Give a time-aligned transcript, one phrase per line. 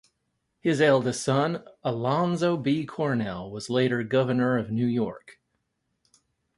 [0.61, 2.87] His eldest son, Alonzo B.
[2.87, 5.39] Cornell, was later governor of New York.